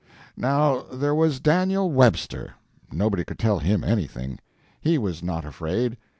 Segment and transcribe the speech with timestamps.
[0.35, 2.55] Now there was Daniel Webster.
[2.91, 4.39] Nobody could tell him anything.
[4.79, 5.95] He was not afraid.